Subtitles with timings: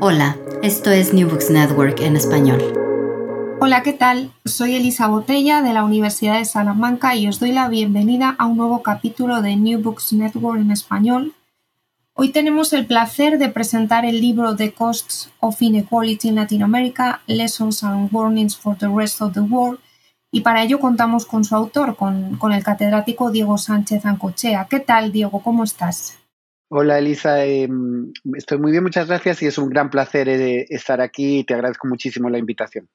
[0.00, 2.60] Hola, esto es New Books Network en español.
[3.60, 4.32] Hola, ¿qué tal?
[4.44, 8.56] Soy Elisa Botella de la Universidad de Salamanca y os doy la bienvenida a un
[8.56, 11.32] nuevo capítulo de New Books Network en español.
[12.14, 17.20] Hoy tenemos el placer de presentar el libro The Costs of Inequality in Latin America,
[17.28, 19.78] Lessons and Warnings for the Rest of the World,
[20.32, 24.66] y para ello contamos con su autor, con, con el catedrático Diego Sánchez Ancochea.
[24.68, 25.40] ¿Qué tal, Diego?
[25.40, 26.17] ¿Cómo estás?
[26.70, 27.66] Hola Elisa, eh,
[28.34, 31.54] estoy muy bien, muchas gracias y es un gran placer eh, estar aquí y te
[31.54, 32.88] agradezco muchísimo la invitación.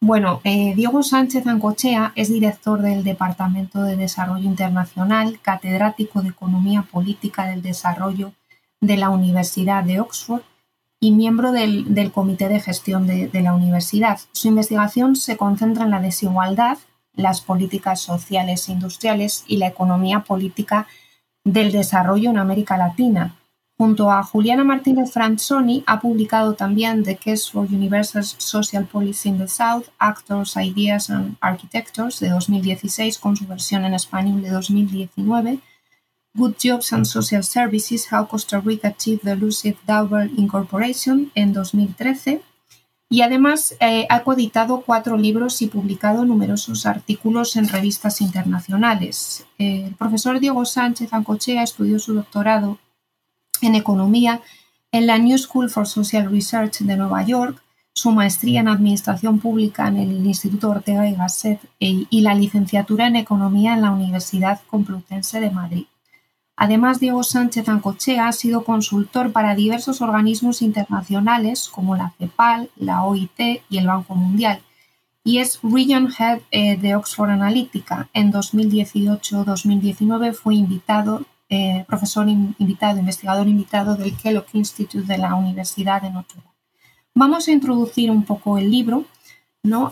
[0.00, 6.86] Bueno, eh, Diego Sánchez Ancochea es director del Departamento de Desarrollo Internacional, catedrático de Economía
[6.90, 8.32] Política del Desarrollo
[8.80, 10.42] de la Universidad de Oxford
[10.98, 14.18] y miembro del, del Comité de Gestión de, de la Universidad.
[14.32, 16.78] Su investigación se concentra en la desigualdad,
[17.12, 20.86] las políticas sociales e industriales y la economía política
[21.44, 23.36] del desarrollo en América Latina.
[23.76, 29.38] Junto a Juliana Martínez Franzoni ha publicado también The Case for Universal Social Policy in
[29.38, 35.58] the South, Actors, Ideas and Architectures de 2016 con su versión en español de 2019,
[36.34, 42.42] Good Jobs and Social Services, How Costa Rica Achieved the Elusive Double Incorporation en 2013
[43.14, 49.46] y además eh, ha coeditado cuatro libros y publicado numerosos artículos en revistas internacionales.
[49.56, 52.78] Eh, el profesor Diego Sánchez Ancochea estudió su doctorado
[53.62, 54.40] en economía
[54.90, 57.62] en la New School for Social Research de Nueva York,
[57.94, 63.06] su maestría en administración pública en el Instituto Ortega y Gasset e, y la licenciatura
[63.06, 65.86] en economía en la Universidad Complutense de Madrid.
[66.56, 73.02] Además, Diego Sánchez Ancochea ha sido consultor para diversos organismos internacionales como la CEPAL, la
[73.04, 74.62] OIT y el Banco Mundial,
[75.24, 78.08] y es Region Head eh, de Oxford Analytica.
[78.12, 86.02] En 2018-2019 fue invitado, eh, profesor invitado, investigador invitado del Kellogg Institute de la Universidad
[86.02, 86.50] de Notre Dame.
[87.14, 89.06] Vamos a introducir un poco el libro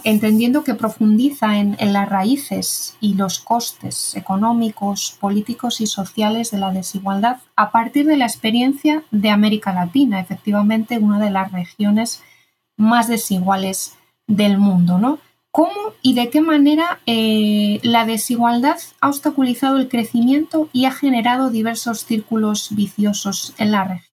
[0.05, 6.73] entendiendo que profundiza en, las raíces y los costes económicos, políticos y sociales de la
[6.73, 12.23] desigualdad a partir de la experiencia de América Latina, efectivamente una de las regiones
[12.77, 13.95] más desiguales
[14.27, 14.99] del mundo.
[14.99, 15.19] ¿no?
[15.51, 21.51] ¿Cómo y de qué manera eh, la desigualdad ha obstaculizado el crecimiento y ha generado
[21.51, 24.12] diversos círculos viciosos en la región?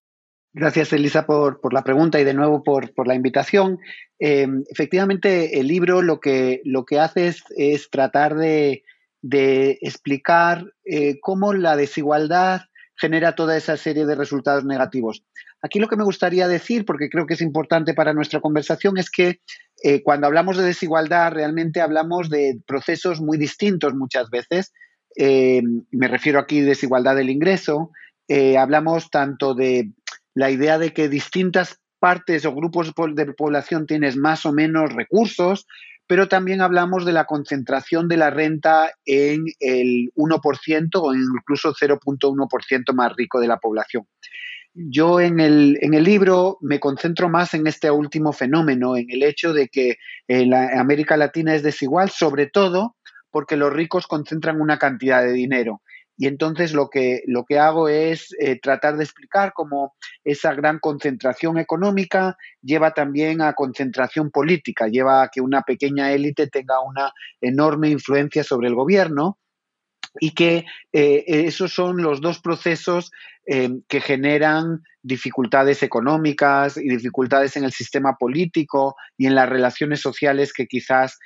[0.52, 3.78] Gracias, Elisa, por, la pregunta y de nuevo por, la invitación.
[4.18, 8.82] Eh, efectivamente, el libro lo que, lo que hace es, tratar de,
[9.22, 12.62] explicar eh, cómo la desigualdad
[12.96, 15.22] genera toda esa serie de resultados negativos.
[15.62, 19.08] Aquí lo que me gustaría decir, porque creo que es importante para nuestra conversación, es
[19.08, 19.40] que
[19.84, 24.72] eh, cuando hablamos de desigualdad realmente hablamos de procesos muy distintos muchas veces.
[25.16, 27.90] me refiero aquí a desigualdad del ingreso,
[28.58, 29.90] hablamos tanto de
[30.34, 35.66] la idea de que distintas partes o grupos de población tienes más o menos recursos,
[36.06, 42.94] pero también hablamos de la concentración de la renta en el 1% o incluso 0.1%
[42.94, 44.06] más rico de la población.
[44.72, 49.22] Yo en el, en el, libro me concentro más en este último fenómeno, en el
[49.22, 52.96] hecho de que la América Latina es desigual, sobre todo
[53.30, 55.82] porque los ricos concentran una cantidad de dinero
[56.20, 60.78] y entonces lo que, lo que hago es eh, tratar de explicar cómo esa gran
[60.78, 67.10] concentración económica lleva también a concentración política, lleva a que una pequeña élite tenga una
[67.40, 69.38] enorme influencia sobre el gobierno
[70.20, 73.10] y que eh, esos son los dos procesos
[73.46, 80.02] eh, que generan dificultades económicas y dificultades en el sistema político y en las relaciones
[80.02, 81.18] sociales que quizás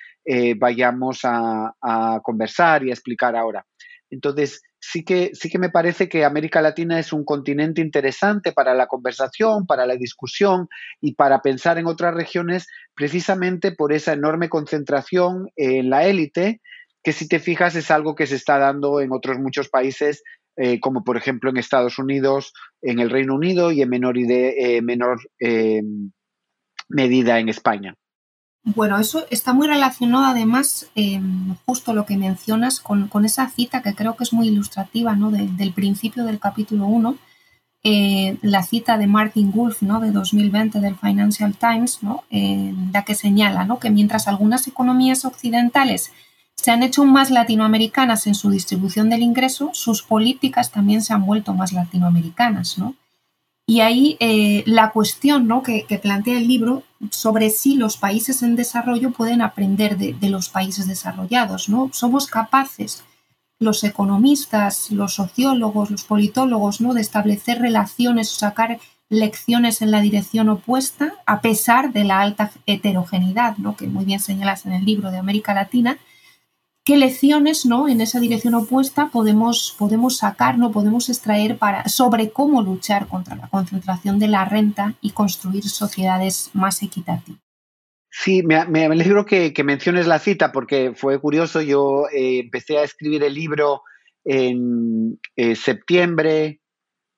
[0.56, 3.66] vayamos a, a, conversar y a explicar ahora.
[4.14, 8.74] Entonces, sí que, sí que me parece que América Latina es un continente interesante para
[8.74, 10.68] la conversación, para la discusión
[11.00, 16.60] y para pensar en otras regiones precisamente por esa enorme concentración en la élite,
[17.02, 20.22] que si te fijas es algo que se está dando en otros muchos países,
[20.56, 24.80] eh, como por ejemplo en Estados Unidos, en el Reino Unido y en menor, eh,
[24.80, 25.82] menor eh,
[26.88, 27.94] medida en España.
[28.64, 31.20] Bueno, eso está muy relacionado además, eh,
[31.66, 35.30] justo lo que mencionas, con, esa cita que creo que es muy ilustrativa ¿no?
[35.30, 37.16] del principio del capítulo 1,
[37.86, 40.00] eh, la cita de Martin Wolf ¿no?
[40.00, 42.24] de 2020 del Financial Times, ¿no?
[42.30, 43.78] Eh, la que señala ¿no?
[43.78, 46.10] que mientras algunas economías occidentales
[46.54, 51.26] se han hecho más latinoamericanas en su distribución del ingreso, sus políticas también se han
[51.26, 52.78] vuelto más latinoamericanas.
[52.78, 52.94] ¿no?
[53.66, 55.62] Y ahí eh, la cuestión ¿no?
[55.62, 60.86] que, plantea el libro sobre si los países en desarrollo pueden aprender de, los países
[60.86, 61.68] desarrollados.
[61.68, 61.88] ¿no?
[61.92, 63.04] Somos capaces,
[63.58, 66.92] los economistas, los sociólogos, los politólogos, ¿no?
[66.92, 68.78] de establecer relaciones o sacar
[69.08, 73.76] lecciones en la dirección opuesta, a pesar de la alta heterogeneidad ¿no?
[73.76, 75.98] que muy bien señalas en el libro de América Latina,
[76.84, 77.88] qué lecciones ¿no?
[77.88, 80.70] en esa dirección opuesta podemos, podemos sacar, ¿no?
[80.70, 86.50] podemos extraer para, sobre cómo luchar contra la concentración de la renta y construir sociedades
[86.52, 87.40] más equitativas.
[88.10, 91.60] Sí, me, alegro que, menciones la cita porque fue curioso.
[91.60, 93.82] Yo eh, empecé a escribir el libro
[94.24, 96.60] en eh, septiembre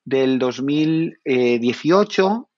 [0.03, 2.49] del 2018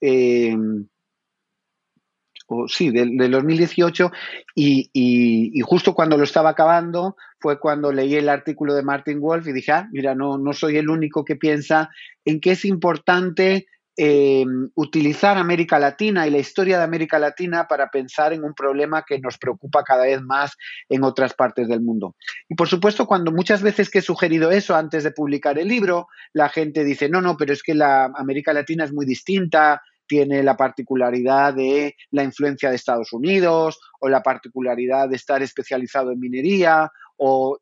[2.67, 4.11] sí, del, 2018,
[4.55, 9.53] y, justo cuando lo estaba acabando fue cuando leí el artículo de Martin Wolf y
[9.53, 11.89] dije, ah, mira, no, no soy el único que piensa
[12.25, 13.67] en que es importante
[14.01, 19.03] eh, utilizar América Latina y la historia de América Latina para pensar en un problema
[19.05, 20.55] que nos preocupa cada vez más
[20.87, 22.15] en otras partes del mundo.
[22.47, 26.07] Y por supuesto, cuando muchas veces que he sugerido eso antes de publicar el libro,
[26.31, 30.41] la gente dice, no, no, pero es que la América Latina es muy distinta, tiene
[30.43, 36.19] la particularidad de la influencia de Estados Unidos o la particularidad de estar especializado en
[36.19, 37.59] minería o,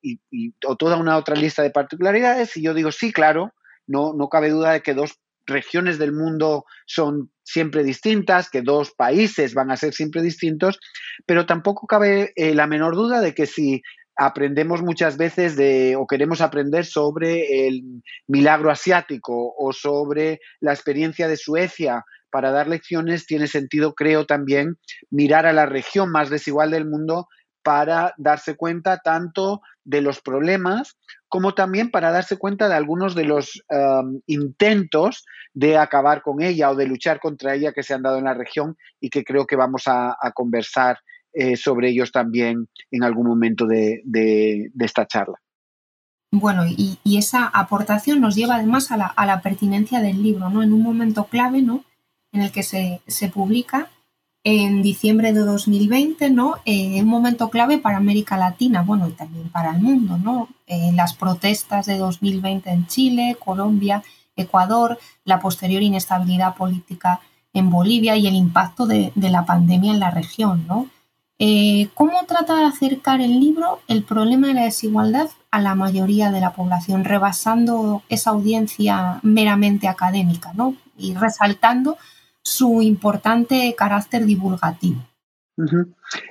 [0.79, 2.55] toda una otra lista de particularidades.
[2.55, 3.53] Y yo digo, sí, claro,
[3.85, 8.91] no, no cabe duda de que dos regiones del mundo son siempre distintas, que dos
[8.91, 10.79] países van a ser siempre distintos,
[11.25, 13.81] pero tampoco cabe eh, la menor duda de que si
[14.17, 17.83] aprendemos muchas veces de o queremos aprender sobre el
[18.27, 24.77] milagro asiático o sobre la experiencia de Suecia para dar lecciones tiene sentido, creo también,
[25.09, 27.27] mirar a la región más desigual del mundo
[27.63, 30.97] para darse cuenta tanto de los problemas
[31.27, 36.69] como también para darse cuenta de algunos de los um, intentos de acabar con ella
[36.69, 39.45] o de luchar contra ella que se han dado en la región y que creo
[39.45, 40.99] que vamos a, conversar
[41.33, 44.01] eh, sobre ellos también en algún momento de,
[44.79, 45.35] esta charla.
[46.31, 50.63] Bueno, y, esa aportación nos lleva además a la, a la, pertinencia del libro, ¿no?
[50.63, 51.83] En un momento clave, ¿no?
[52.37, 53.01] En el que se,
[53.33, 53.89] publica
[54.43, 56.55] en diciembre de 2020, ¿no?
[56.65, 60.47] Eh, un momento clave para América Latina, bueno, y también para el mundo, ¿no?
[60.67, 64.03] Eh, las protestas de 2020 en Chile, Colombia,
[64.35, 67.19] Ecuador, la posterior inestabilidad política
[67.53, 70.87] en Bolivia y el impacto de, la pandemia en la región, ¿no?
[71.39, 76.31] Eh, ¿Cómo trata de acercar el libro el problema de la desigualdad a la mayoría
[76.31, 80.75] de la población, rebasando esa audiencia meramente académica, ¿no?
[80.97, 81.97] Y resaltando
[82.47, 85.05] su importante carácter divulgativo.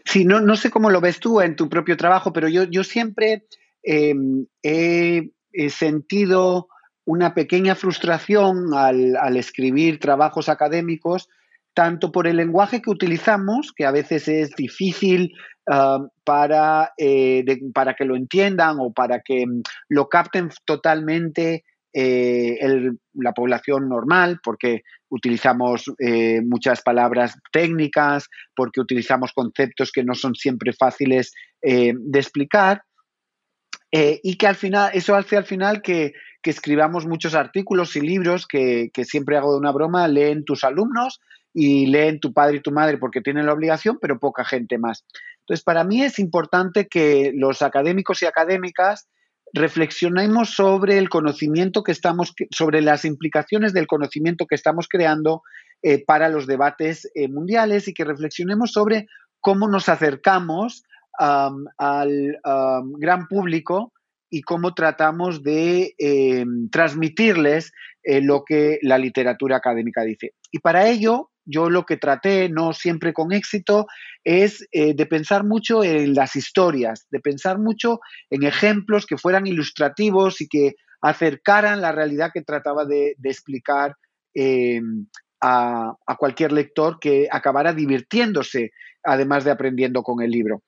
[0.05, 2.85] Sí, no, no sé cómo lo ves tú en tu propio trabajo, pero yo, yo
[2.85, 3.47] siempre
[3.83, 5.31] em, he,
[5.69, 6.69] sentido
[7.05, 11.29] una pequeña frustración al, escribir trabajos académicos,
[11.75, 15.35] tanto por el lenguaje que utilizamos, que a veces es difícil
[15.69, 17.45] ah, para, eh,
[17.75, 21.65] para que lo entiendan o para que mm, lo capten totalmente
[21.99, 22.59] eh,
[23.15, 30.35] la población normal, porque utilizamos eh, muchas palabras técnicas, porque utilizamos conceptos que no son
[30.35, 32.83] siempre fáciles eh, de explicar.
[33.91, 36.13] y que al final, eso hace al final que,
[36.43, 41.19] escribamos muchos artículos y libros que, que, siempre hago de una broma, leen tus alumnos
[41.53, 45.05] y leen tu padre y tu madre porque tienen la obligación, pero poca gente más.
[45.41, 49.09] Entonces, para mí es importante que los académicos y académicas
[49.53, 55.43] reflexionemos sobre el conocimiento que estamos, sobre las implicaciones del conocimiento que estamos creando
[55.83, 59.07] eh, para los debates eh, mundiales y que reflexionemos sobre
[59.41, 60.83] cómo nos acercamos
[61.19, 62.39] al
[62.99, 63.95] gran público
[64.31, 67.73] y cómo tratamos de em, transmitirles
[68.03, 70.35] eh, lo que la literatura académica dice.
[70.51, 73.87] Y para ello, yo lo que traté, no siempre con éxito,
[74.25, 79.47] es eh, de pensar mucho en las historias, de pensar mucho en ejemplos que fueran
[79.47, 83.95] ilustrativos y que acercaran la realidad que trataba de, explicar
[85.41, 88.73] a, a, cualquier lector que acabara divirtiéndose,
[89.03, 90.63] además de aprendiendo con el libro.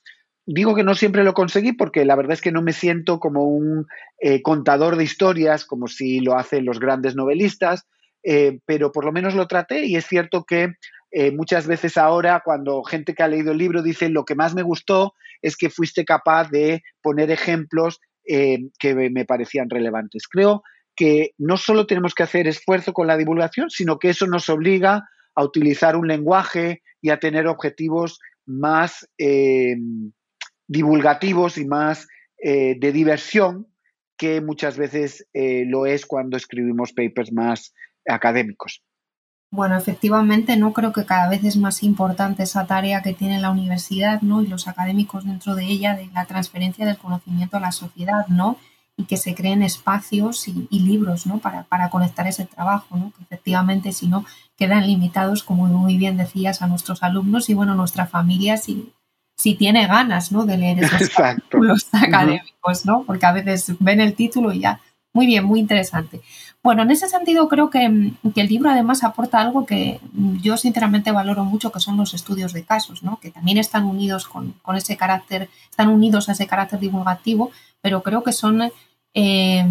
[0.51, 3.45] Digo que no siempre lo conseguí porque la verdad es que no me siento como
[3.45, 3.87] un
[4.19, 7.87] eh, contador de historias, como si lo hacen los grandes novelistas,
[8.23, 10.75] eh, pero por lo menos lo traté y es cierto que
[11.11, 14.55] eh, muchas veces ahora cuando gente que ha leído el libro dice lo que más
[14.55, 20.29] me gustó es que fuiste capaz de poner ejemplos que me parecían relevantes.
[20.29, 20.63] Creo
[20.95, 25.09] que no solo tenemos que hacer esfuerzo con la divulgación, sino que eso nos obliga
[25.35, 29.09] a utilizar un lenguaje y a tener objetivos más
[30.69, 32.07] divulgativos y más
[32.41, 33.67] eh, de diversión
[34.17, 37.75] que muchas veces eh, lo es cuando escribimos papers más
[38.09, 38.83] académicos.
[39.51, 43.51] Bueno, efectivamente, no creo que cada vez es más importante esa tarea que tiene la
[43.51, 44.43] universidad, ¿no?
[44.43, 48.59] Y los académicos dentro de ella de la transferencia del conocimiento a la sociedad, ¿no?
[48.97, 51.39] Y que se creen espacios y, libros, ¿no?
[51.39, 53.13] Para, para, conectar ese trabajo, ¿no?
[53.17, 57.75] Que efectivamente, si no, quedan limitados, como muy bien decías, a nuestros alumnos y, bueno,
[57.75, 58.93] nuestras familias y,
[59.39, 60.45] si tiene ganas ¿no?
[60.45, 63.05] de leer esos artículos académicos, ¿no?
[63.05, 64.81] porque a veces ven el título y ya.
[65.15, 66.21] Muy bien, muy interesante.
[66.63, 70.01] Bueno, en ese sentido creo que, el libro además aporta algo que
[70.43, 73.21] yo sinceramente valoro mucho, que son los estudios de casos, ¿no?
[73.21, 78.23] que también están unidos con, ese carácter, están unidos a ese carácter divulgativo, pero creo
[78.25, 78.71] que son
[79.15, 79.67] eh,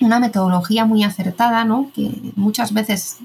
[0.00, 1.90] una metodología muy acertada, ¿no?
[1.92, 3.18] que muchas veces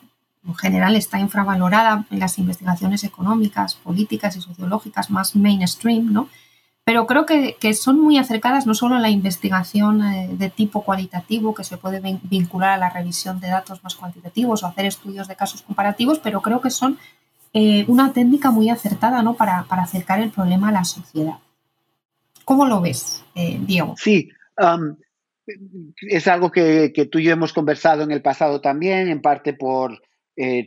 [0.45, 6.27] en general está infravalorada en las investigaciones económicas, políticas y sociológicas más mainstream, ¿no?
[6.85, 11.53] Pero creo que, son muy acercadas no solo a la investigación eh, de tipo cualitativo,
[11.53, 15.37] que se puede vincular a la revisión de datos más cuantitativos o hacer estudios de
[15.37, 16.97] casos comparativos, pero creo que son
[17.53, 19.35] eh, una técnica muy acertada ¿no?
[19.35, 21.37] para, acercar el problema a la sociedad.
[22.43, 23.95] ¿Cómo lo ves, eh, Diego?
[23.97, 24.29] Sí,
[26.01, 29.53] es algo que, que, tú y yo hemos conversado en el pasado también, en parte
[29.53, 30.01] por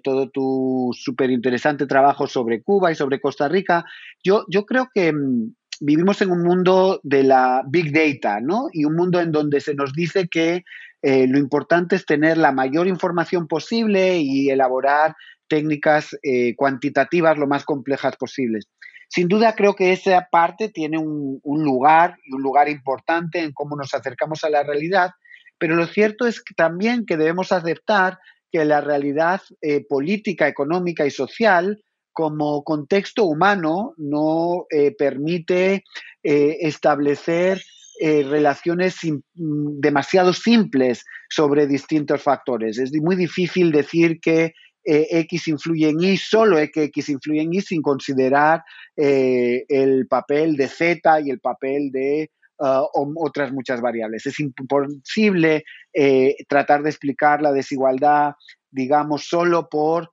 [0.02, 3.85] todo tu súper interesante trabajo sobre Cuba y sobre Costa Rica.
[4.23, 8.68] Yo, yo creo que mm, vivimos en un mundo de la big data, ¿no?
[8.73, 10.64] Y un mundo en donde se nos dice que
[11.02, 15.14] eh, lo importante es tener la mayor información posible y elaborar
[15.49, 18.64] técnicas eh, cuantitativas lo más complejas posibles.
[19.09, 23.76] Sin duda creo que esa parte tiene un, lugar y un lugar importante en cómo
[23.76, 25.11] nos acercamos a la realidad,
[25.59, 28.18] pero lo cierto es que también que debemos aceptar
[28.50, 31.83] que la realidad eh, política, económica y social
[32.16, 35.85] como contexto humano no eh, permite
[36.23, 37.62] eh, establecer
[37.99, 42.78] relaciones mm, demasiado simples sobre distintos factores.
[42.78, 44.52] Es muy difícil decir que
[44.85, 48.62] X influye en Y, solo que X influye en Y sin considerar
[48.96, 52.86] el papel de Z y el papel de uh,
[53.16, 54.26] otras muchas variables.
[54.26, 58.34] Es imposible eh, tratar de explicar la desigualdad,
[58.70, 60.10] digamos, solo por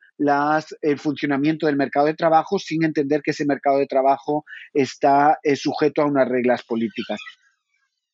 [0.82, 5.56] el funcionamiento del mercado de trabajo sin entender que ese mercado de trabajo está eh,
[5.56, 7.20] sujeto a unas reglas políticas.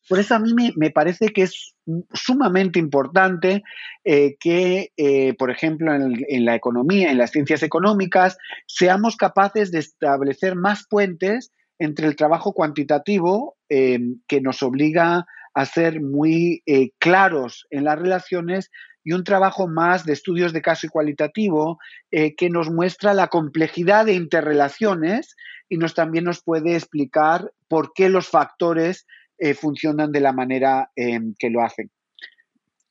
[0.08, 1.76] Por eso a mí me, parece que es
[2.14, 3.62] sumamente importante
[4.04, 4.90] eh, que,
[5.38, 11.52] por ejemplo, en, la economía, en las ciencias económicas, seamos capaces de establecer más puentes
[11.80, 17.98] entre el trabajo cuantitativo, em, que nos obliga a ser muy eh, claros en las
[17.98, 18.70] relaciones,
[19.04, 21.80] y un trabajo más de estudios de caso y cualitativo,
[22.12, 25.36] eh, que nos muestra la complejidad de interrelaciones
[25.70, 29.08] y nos también nos puede explicar por qué los factores
[29.38, 31.90] eh, funcionan de la manera em, que lo hacen.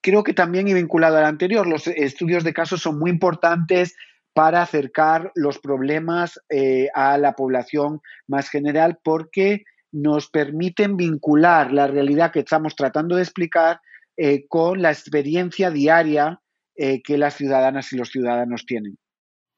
[0.01, 3.95] Creo que también, y vinculado al anterior, los estudios de casos son muy importantes
[4.39, 11.89] para acercar los problemas eh, a la población más general porque nos permiten vincular la
[11.89, 13.81] realidad que estamos tratando de explicar
[14.17, 16.41] eh, con la experiencia diaria
[16.77, 18.97] eh, que las ciudadanas y los ciudadanos tienen.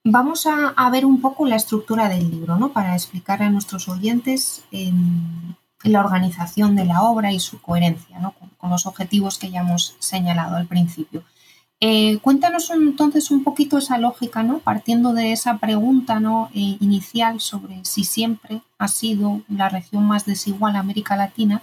[0.02, 2.72] Vamos a, ver un poco la estructura del libro, ¿no?
[2.72, 4.64] Para explicar a nuestros oyentes
[5.82, 8.34] la organización de la obra y su coherencia, ¿no?
[8.56, 11.22] con los objetivos que ya hemos señalado al principio.
[11.80, 14.58] Eh, cuéntanos entonces un poquito esa lógica, ¿no?
[14.58, 16.50] Partiendo de esa pregunta ¿no?
[16.54, 21.62] Eh, inicial sobre si siempre ha sido la región más desigual América Latina,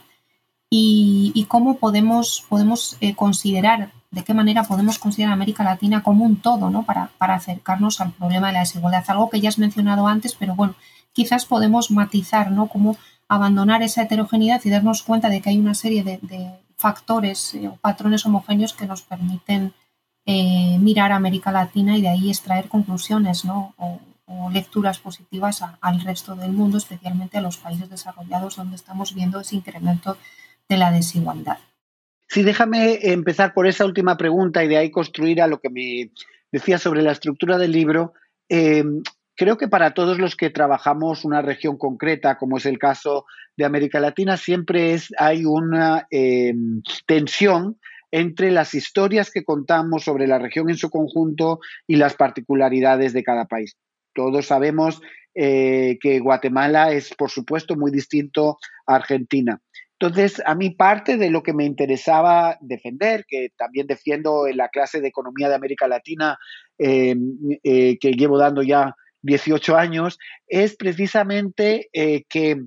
[0.69, 6.37] y, cómo podemos, podemos eh, considerar, de qué manera podemos considerar América Latina como un
[6.41, 6.83] todo, ¿no?
[6.83, 9.03] Para, para, acercarnos al problema de la desigualdad.
[9.07, 10.75] Algo que ya has mencionado antes, pero bueno,
[11.13, 12.67] quizás podemos matizar, ¿no?
[12.67, 12.97] Cómo
[13.29, 18.23] abandonar esa heterogeneidad y darnos cuenta de que hay una serie de, factores o patrones
[18.27, 19.73] homogéneos que nos permiten
[20.29, 23.73] eh, mirar América Latina y de ahí extraer conclusiones, ¿no?
[23.77, 24.01] O,
[24.51, 29.55] lecturas positivas al resto del mundo, especialmente a los países desarrollados donde estamos viendo ese
[29.55, 30.17] incremento
[30.67, 31.57] de la desigualdad.
[32.27, 36.11] Sí, déjame empezar por esa última pregunta y de ahí construir a lo que me
[36.51, 38.13] decía sobre la estructura del libro.
[38.49, 38.83] Eh,
[39.37, 43.63] creo que para todos los que trabajamos una región concreta, como es el caso de
[43.63, 46.53] América Latina, siempre es, hay una eh,
[47.05, 47.79] tensión
[48.17, 53.23] entre las historias que contamos sobre la región en su conjunto y las particularidades de
[53.23, 53.77] cada país.
[54.13, 55.01] Todos sabemos
[55.35, 58.57] eh, que Guatemala es, por supuesto, muy distinto
[58.87, 59.61] a Argentina.
[59.99, 64.69] Entonces, a mí parte de lo que me interesaba defender, que también defiendo en la
[64.69, 66.37] clase de Economía de América Latina,
[66.79, 72.65] em, eh, que llevo dando ya 18 años, es precisamente eh, que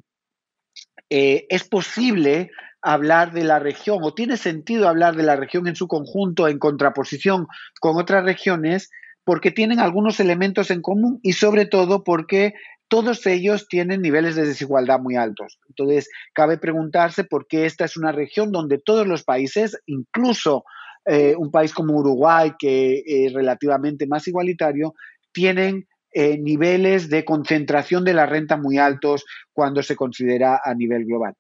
[1.09, 5.87] es posible hablar de la región o tiene sentido hablar de la región en su
[5.87, 7.47] conjunto en contraposición
[7.81, 8.91] con otras regiones
[9.25, 12.55] porque tienen algunos elementos en común y sobre todo porque
[12.89, 15.61] todos ellos tienen niveles de desigualdad muy altos.
[15.69, 20.65] Entonces, cabe preguntarse por qué esta es una región donde todos los países, incluso
[21.05, 24.95] eh, un país como Uruguay, que es relativamente más igualitario,
[25.33, 31.05] tienen eh, niveles de concentración de la renta muy altos cuando se considera a nivel
[31.05, 31.37] global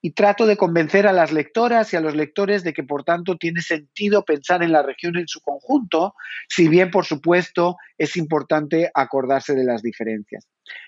[0.00, 3.36] y trato de convencer a las lectoras y a los lectores de que, por tanto,
[3.36, 6.14] tiene sentido pensar en la región en su conjunto,
[6.48, 10.46] si bien, por supuesto, es importante acordarse de las diferencias.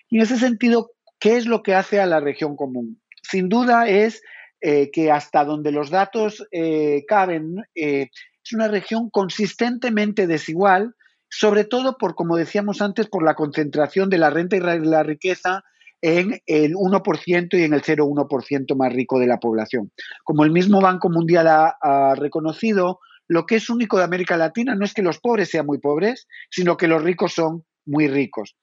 [0.08, 3.00] Y en ese sentido, ¿qué es lo que hace a la región común?
[3.22, 4.22] Sin duda es
[4.60, 8.10] eh, que hasta donde los datos eh, caben, eh,
[8.44, 10.94] es una región consistentemente desigual,
[11.28, 15.64] sobre todo por, como decíamos antes, por la concentración de la renta y la riqueza
[16.02, 19.92] en el 1% y en el 0,1% más rico de la población.
[20.24, 24.84] Como el mismo Banco Mundial ha, reconocido, lo que es único de América Latina no
[24.84, 28.56] es que los pobres sean muy pobres, sino que los ricos son muy ricos.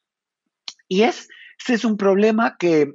[0.87, 1.27] Y es,
[1.59, 2.93] ese es un problema que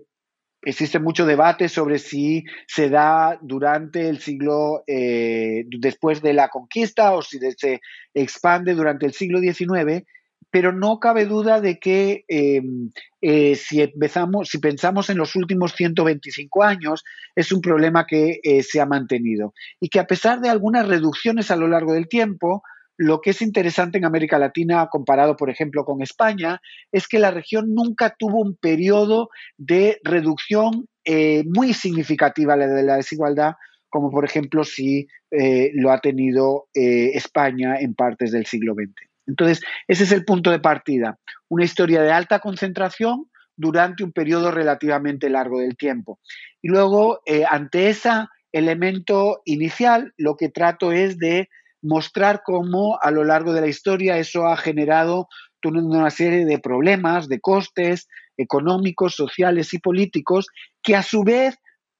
[0.64, 7.12] existe mucho debate sobre si se da durante el siglo, eh, después de la conquista
[7.12, 7.81] o si se
[8.14, 10.05] expande durante el siglo XIX
[10.53, 12.91] pero no cabe duda de que em,
[13.23, 17.03] eh, si, empezamos, si pensamos en los últimos 125 años,
[17.35, 21.51] es un problema que eh, se ha mantenido y que a pesar de algunas reducciones
[21.51, 22.62] a lo largo del tiempo,
[22.99, 26.61] lo que es interesante en América Latina, comparado, por ejemplo, con España,
[26.93, 32.97] es que la región nunca tuvo un periodo de reducción eh, muy significativa de la
[32.97, 33.55] desigualdad,
[33.88, 39.12] como por ejemplo si lo ha tenido España en partes del siglo XX.
[39.26, 41.18] Entonces, ese es el punto de partida.
[41.48, 46.18] Una historia de alta concentración durante un periodo relativamente largo del tiempo.
[46.61, 48.11] Y luego, eh, ante ese
[48.52, 51.48] elemento inicial, lo que trato es de
[51.82, 55.28] mostrar cómo a lo largo de la historia eso ha generado
[55.64, 60.46] una serie de problemas, de costes económicos, sociales y políticos,
[60.82, 61.56] que a su vez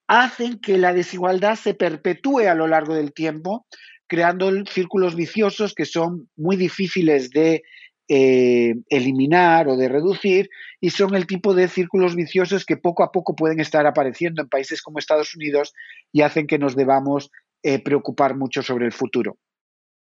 [0.09, 3.67] hacen que la desigualdad se perpetúe a lo largo del tiempo
[4.13, 7.63] creando círculos viciosos que son muy difíciles de
[8.09, 10.51] eh, eliminar o de reducir
[10.83, 14.51] y son el tipo de círculos viciosos que poco a poco pueden estar apareciendo en
[14.51, 15.73] países como Estados Unidos
[16.13, 17.31] y hacen que nos debamos
[17.63, 19.39] eh, preocupar mucho sobre el futuro.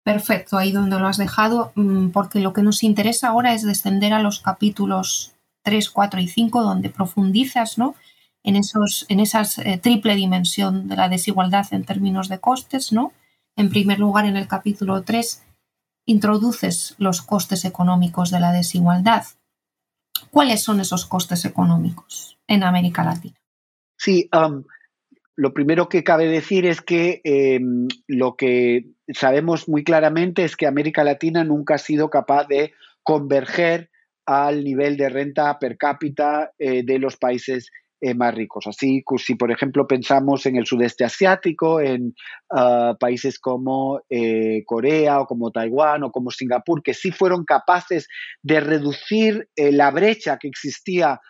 [0.04, 4.14] Perfecto, ahí donde lo has dejado, mm, porque lo que nos interesa ahora es descender
[4.14, 7.94] a los capítulos 3, 4 y 5, donde profundizas ¿no?
[8.42, 13.12] en, esos, en esa eh, triple dimensión de la desigualdad en términos de costes, ¿no?
[13.58, 15.44] En primer lugar, en el capítulo 3,
[16.06, 19.24] introduces los costes económicos de la desigualdad.
[20.30, 23.34] ¿Cuáles son esos costes económicos en América Latina?
[23.96, 24.30] Sí,
[25.34, 30.68] lo primero que cabe decir es que em, lo que sabemos muy claramente es que
[30.68, 33.90] América Latina nunca ha sido capaz de converger
[34.24, 38.66] al nivel de renta per cápita eh, de los países eh, más ricos.
[38.68, 42.14] Así, si por ejemplo pensamos en el sudeste asiático, en
[42.50, 48.06] ah, países como eh, Corea o como Taiwán o como Singapur, que sí fueron capaces
[48.40, 51.20] de reducir eh, la brecha que existía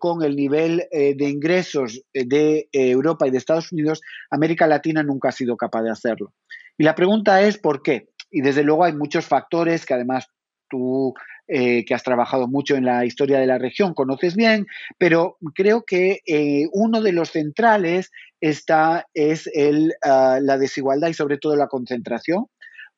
[0.00, 5.32] con el nivel de ingresos de Europa y de Estados Unidos, América Latina nunca ha
[5.32, 6.32] sido capaz de hacerlo.
[6.76, 8.08] Y la pregunta es ¿por qué?
[8.32, 10.26] Y desde luego hay muchos factores que además
[10.68, 11.14] tú
[11.52, 15.82] eh, que has trabajado mucho en la historia de la región, conoces bien, pero creo
[15.82, 21.56] que eh, uno de los centrales está, es el, ah, la desigualdad y sobre todo
[21.56, 22.46] la concentración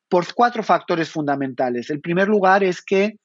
[0.07, 1.89] por cuatro factores fundamentales.
[1.89, 3.17] El primer lugar es que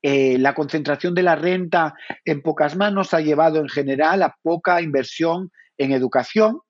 [0.00, 1.92] eh, la concentración de la renta
[2.24, 6.60] en pocas manos ha llevado en general a poca inversión en educación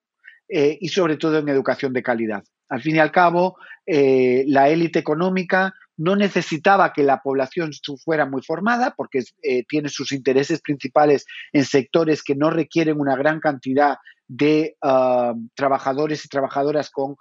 [0.48, 2.42] y sobre todo en educación de calidad.
[2.68, 3.56] Al fin y al cabo,
[3.86, 9.22] la élite económica no necesitaba que la población fuera muy formada porque
[9.68, 16.24] tiene sus intereses principales en sectores que no requieren una gran cantidad de ah, trabajadores
[16.24, 17.16] y trabajadoras con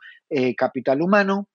[0.55, 1.47] capital humano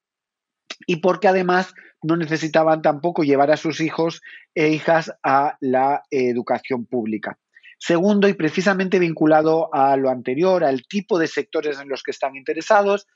[0.87, 4.21] y porque además no necesitaban tampoco llevar a sus hijos
[4.55, 7.39] e hijas a la educación pública.
[7.79, 12.37] Segundo, y precisamente vinculado a lo anterior, al tipo de sectores en los que están
[12.37, 13.07] interesados,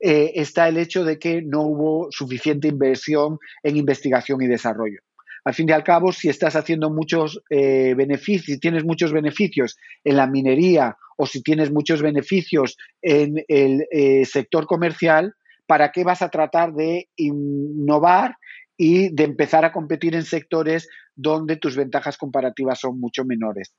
[0.00, 5.00] eh, está el hecho de que no hubo suficiente inversión en investigación y desarrollo.
[5.44, 9.76] Al fin y al cabo, si estás haciendo muchos eh, beneficios, si tienes muchos beneficios
[10.04, 15.34] en la minería o si tienes muchos beneficios en el eh, sector comercial,
[15.66, 18.36] ¿para qué vas a tratar de innovar
[18.76, 23.72] y de empezar a competir en sectores donde tus ventajas comparativas son mucho menores?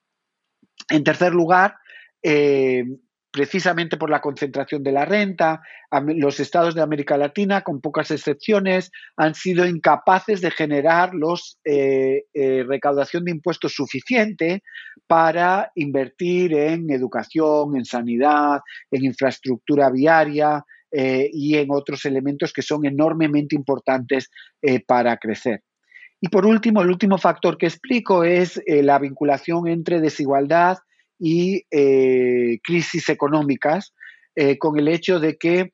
[0.89, 1.75] En tercer lugar,
[3.37, 5.61] precisamente por la concentración de la renta,
[6.15, 12.23] los estados de América Latina, con pocas excepciones, han sido incapaces de generar los eh,
[12.33, 14.63] eh, recaudación de impuestos suficiente
[15.05, 22.63] para invertir en educación, en sanidad, en infraestructura viaria, eh, y en otros elementos que
[22.63, 24.31] son enormemente importantes
[24.87, 25.61] para crecer.
[26.19, 30.77] Y por último, el último factor que explico es la vinculación entre desigualdad
[31.19, 31.63] y
[32.63, 33.93] crisis económicas,
[34.59, 35.73] con el hecho de que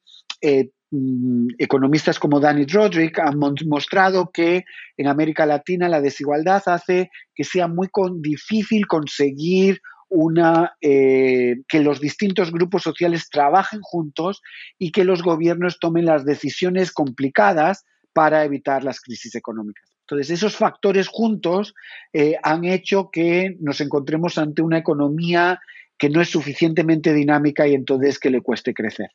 [0.91, 4.63] mm, economistas como Danny Roderick han mostrado que
[4.97, 7.89] en América Latina la desigualdad hace que sea muy
[8.21, 9.81] difícil conseguir
[10.13, 14.43] una, eh, que los distintos grupos sociales trabajen juntos
[14.77, 19.92] y que los gobiernos tomen las decisiones complicadas para evitar las crisis económicas.
[20.03, 21.75] Entonces, esos factores juntos
[22.11, 25.59] eh, han hecho que nos encontremos ante una economía
[25.97, 29.11] que no es suficientemente dinámica y entonces que le cueste crecer.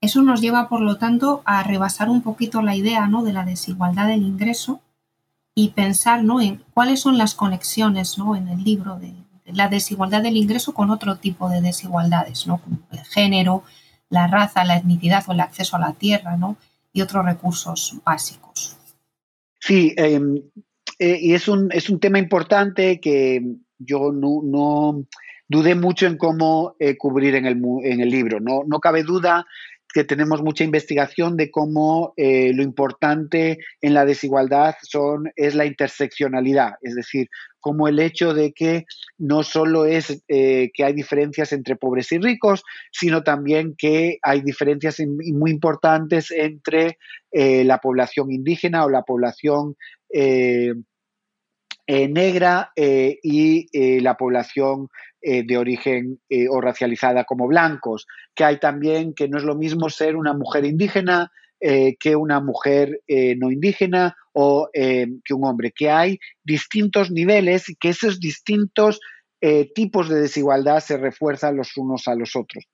[0.00, 3.22] Eso nos lleva, por lo tanto, a rebasar un poquito la idea ¿no?
[3.22, 4.80] de la desigualdad del ingreso
[5.54, 6.40] y pensar ¿no?
[6.40, 8.36] en cuáles son las conexiones ¿no?
[8.36, 9.14] en el libro de,
[9.46, 12.58] la desigualdad del ingreso con otro tipo de desigualdades, ¿no?
[12.58, 13.62] Como el género,
[14.08, 16.56] la raza, la etnicidad o el acceso a la tierra, ¿no?
[16.92, 18.75] Y otros recursos básicos.
[19.66, 20.36] Sí, em,
[21.00, 23.42] eh, y es un, es un tema importante que
[23.78, 25.04] yo no,
[25.48, 28.38] dudé mucho en cómo eh, cubrir en el, en el libro.
[28.38, 29.44] No, no cabe duda
[29.92, 35.66] que tenemos mucha investigación de cómo eh, lo importante en la desigualdad son, es la
[35.66, 37.28] interseccionalidad, es decir,
[37.66, 38.84] como el hecho de que
[39.18, 44.42] no solo es eh, que hay diferencias entre pobres y ricos, sino también que hay
[44.42, 46.98] diferencias muy importantes entre
[47.32, 49.74] eh, la población indígena o la población
[51.88, 54.88] negra y la población
[55.28, 59.56] eh, de origen eh, o racializada como blancos, que hay también que no es lo
[59.56, 65.72] mismo ser una mujer indígena eh, que una mujer no indígena o que un hombre,
[65.74, 69.00] que hay distintos niveles y que esos distintos
[69.74, 72.66] tipos de desigualdad se refuerzan los unos a los otros.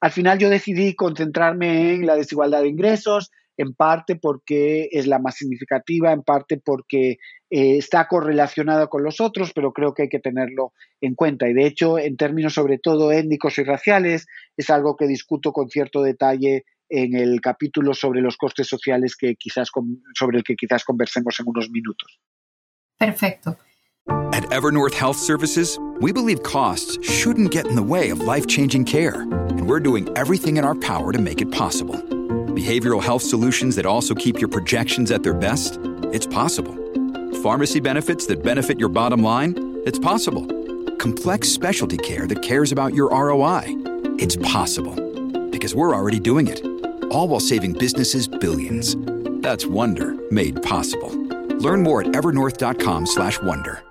[0.00, 5.18] Al final yo decidí concentrarme en la desigualdad de ingresos, en parte porque es la
[5.18, 7.18] más significativa, en parte porque
[7.50, 11.48] eh, está correlacionada con los otros, pero creo que hay que tenerlo en cuenta.
[11.48, 15.68] Y de hecho, en términos sobre todo étnicos y raciales, es algo que discuto con
[15.68, 19.70] cierto detalle en el capítulo sobre los costes sociales que quizás
[20.14, 22.20] sobre el que quizás conversemos en unos minutos.
[22.98, 23.56] Perfecto.
[24.32, 29.22] At Evernorth Health Services, we believe costs shouldn't get in the way of life-changing care,
[29.22, 31.96] and we're doing everything in our power to make it possible.
[32.54, 35.78] Behavioral health solutions that also keep your projections at their best?
[36.12, 36.74] It's possible.
[37.42, 39.54] Pharmacy benefits that benefit your bottom line?
[39.86, 40.46] It's possible.
[40.96, 43.64] Complex specialty care that cares about your ROI?
[44.18, 45.09] It's possible.
[45.60, 46.64] Because we're already doing it.
[47.12, 48.96] All while saving businesses billions.
[49.42, 51.10] That's Wonder made possible.
[51.58, 53.82] Learn more at evernorth.com/wonder.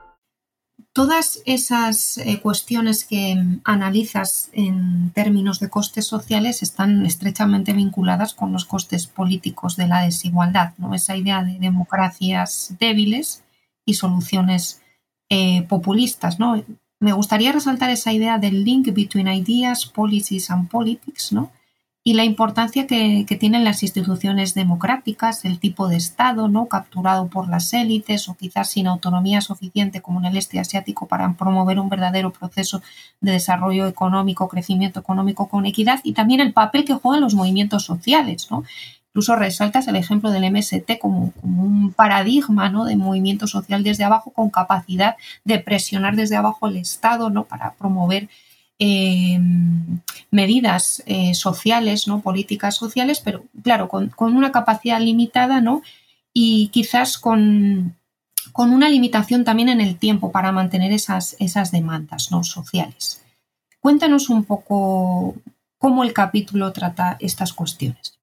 [0.93, 8.51] todas esas eh, cuestiones que analizas en términos de costes sociales están estrechamente vinculadas con
[8.51, 10.93] los costes políticos de la desigualdad, ¿no?
[10.93, 13.43] Esa idea de democracias débiles
[13.85, 14.81] y soluciones
[15.29, 16.61] eh, populistas, ¿no?
[16.99, 21.51] Me gustaría resaltar esa idea del link between ideas, policies and politics, ¿no?
[22.01, 26.67] Y la importancia que, tienen las instituciones democráticas, el tipo de Estado, ¿no?
[26.67, 31.33] capturado por las élites o quizás sin autonomía suficiente como en el este asiático para
[31.33, 32.81] promover un verdadero proceso
[33.19, 37.83] de desarrollo económico, crecimiento económico con equidad y también el papel que juegan los movimientos
[37.83, 38.47] sociales.
[38.49, 38.63] ¿no?
[39.09, 42.85] Incluso resaltas el ejemplo del MST como, un paradigma ¿no?
[42.85, 47.43] de movimiento social desde abajo con capacidad de presionar desde abajo el Estado ¿no?
[47.43, 48.29] para promover
[48.81, 49.99] Em,
[50.31, 52.21] medidas eh, sociales, ¿no?
[52.21, 55.81] políticas sociales, pero claro, con, una capacidad limitada ¿no?
[56.33, 57.97] y quizás con,
[58.53, 62.45] con, una limitación también en el tiempo para mantener esas, esas demandas ¿no?
[62.45, 63.21] sociales.
[63.81, 65.35] Cuéntanos un poco
[65.77, 68.17] cómo el capítulo trata estas cuestiones.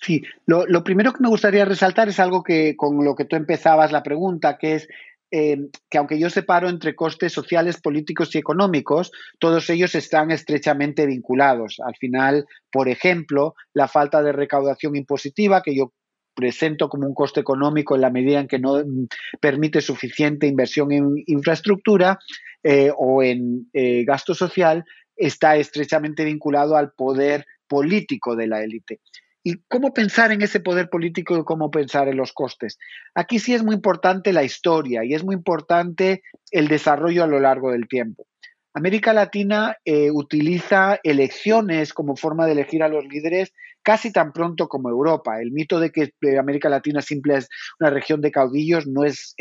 [0.00, 3.36] Sí, lo, lo, primero que me gustaría resaltar es algo que con lo que tú
[3.36, 4.88] empezabas la pregunta, que es
[5.30, 11.04] Em, que aunque yo separo entre costes sociales, políticos y económicos, todos ellos están estrechamente
[11.04, 11.80] vinculados.
[11.84, 15.92] Al final, por ejemplo, la falta de recaudación impositiva, que yo
[16.34, 19.08] presento como un coste económico en la medida en que no mm,
[19.40, 22.18] permite suficiente inversión en infraestructura
[22.62, 29.00] eh, o en eh, gasto social, está estrechamente vinculado al poder político de la élite.
[29.44, 32.78] ¿Y cómo pensar en ese poder político y cómo pensar en los costes?
[33.14, 37.40] Aquí sí es muy importante la historia y es muy importante el desarrollo a lo
[37.40, 38.26] largo del tiempo.
[38.74, 44.68] América Latina eh, utiliza elecciones como forma de elegir a los líderes casi tan pronto
[44.68, 45.40] como Europa.
[45.40, 47.48] El mito de que eh, América Latina simple es
[47.80, 49.34] una región de caudillos no es,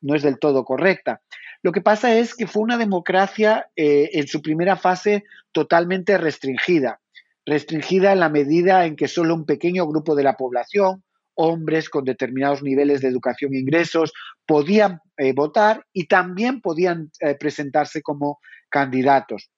[0.00, 1.20] no es del todo correcta.
[1.62, 6.98] Lo que pasa es que fue una democracia eh, en su primera fase totalmente restringida
[7.44, 11.02] restringida en la medida en que solo un pequeño grupo de la población,
[11.34, 14.12] hombres con determinados niveles de educación e ingresos,
[14.46, 19.50] podían eh, votar y también podían eh, presentarse como candidatos.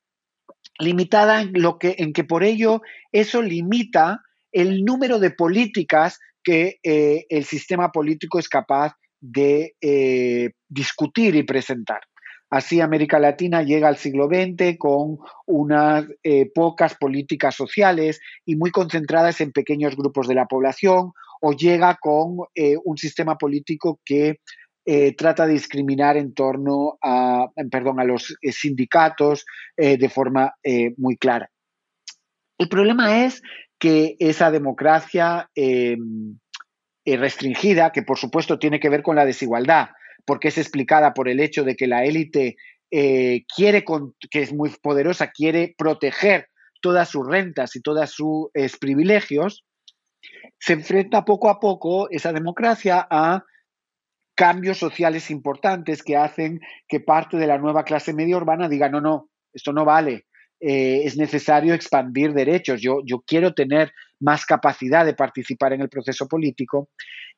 [0.79, 4.21] Limitada en, lo que, en que por ello eso limita
[4.53, 9.75] el número de políticas que eh, el sistema político es capaz de
[10.69, 12.01] discutir y presentar.
[12.55, 18.71] Así América Latina llega al siglo XX con unas eh, pocas políticas sociales y muy
[18.71, 24.39] concentradas en pequeños grupos de la población o llega con eh, un sistema político que
[24.87, 29.45] eh, trata de discriminar en torno a, perdón, a los sindicatos
[29.77, 30.55] de forma
[30.97, 31.51] muy clara.
[32.57, 33.43] El problema es
[33.81, 35.51] que esa democracia
[37.05, 39.89] restringida, que por supuesto tiene que ver con la desigualdad,
[40.25, 42.57] porque es explicada por el hecho de que la élite
[42.91, 43.85] eh, quiere,
[44.31, 46.49] que es muy poderosa, quiere proteger
[46.81, 49.65] todas sus rentas y todos sus privilegios,
[50.59, 53.45] se enfrenta poco a poco esa democracia a
[54.35, 59.01] cambios sociales importantes que hacen que parte de la nueva clase media urbana diga, no,
[59.01, 60.27] no, esto no vale,
[60.67, 65.91] eh, es necesario expandir derechos, yo, yo quiero tener más capacidad de participar en el
[65.91, 66.89] proceso político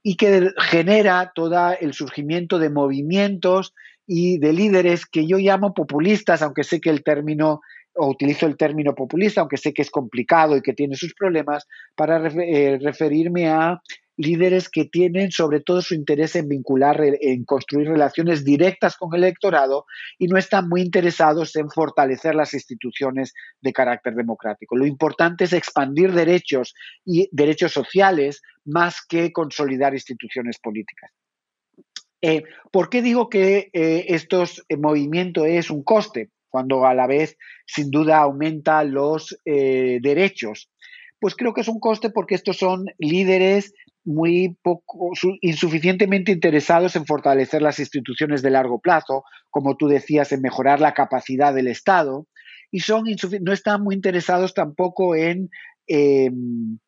[0.01, 3.75] y que genera todo el surgimiento de movimientos
[4.07, 7.63] y de líderes que yo llamo populistas, aunque sé que el término,
[7.95, 11.67] o utilizo el término populista, aunque sé que es complicado y que tiene sus problemas,
[11.97, 13.83] para eh, referirme a
[14.17, 19.25] líderes que tienen sobre todo su interés en vincular, en construir relaciones directas con el
[19.25, 19.87] electorado
[20.19, 24.77] y no están muy interesados en fortalecer las instituciones de carácter democrático.
[24.77, 26.75] Lo importante es expandir derechos
[27.05, 31.11] y derechos sociales más que consolidar instituciones políticas.
[32.23, 36.31] Eh, ¿Por qué digo que eh, estos eh, movimiento es un coste?
[36.49, 40.71] cuando a la vez sin duda aumenta los derechos.
[41.21, 43.75] Pues creo que es un coste porque estos son líderes
[44.07, 50.41] muy poco, insuficientemente interesados en fortalecer las instituciones de largo plazo, como tú decías, en
[50.41, 52.27] mejorar la capacidad del Estado,
[52.71, 53.05] y son
[53.41, 55.51] no están muy interesados tampoco en
[55.89, 56.79] em,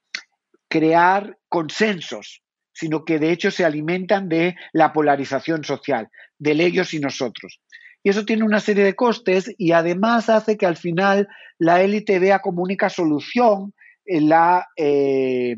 [0.69, 7.01] crear consensos, sino que de hecho se alimentan de la polarización social, del ellos y
[7.01, 7.61] nosotros.
[8.03, 11.29] Y eso tiene una serie de costes y además hace que al final
[11.59, 13.75] la élite vea como única solución
[14.09, 15.57] la eh,